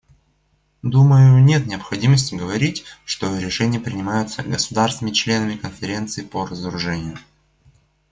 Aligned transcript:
Думаю, 0.81 1.43
нет 1.43 1.67
необходимости 1.67 2.33
говорить, 2.33 2.85
что 3.05 3.37
решения 3.37 3.79
принимаются 3.79 4.41
государствами-членами 4.41 5.57
Конференции 5.57 6.23
по 6.23 6.47
разоружению. 6.47 7.19